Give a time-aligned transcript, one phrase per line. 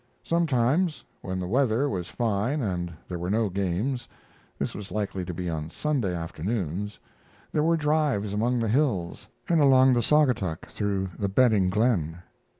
[0.23, 4.09] Sometimes, when the weather was fine and there were no games
[4.57, 6.97] (this was likely to be on Sunday afternoons),
[7.51, 12.17] there were drives among the hills and along the Saugatuck through the Bedding Glen.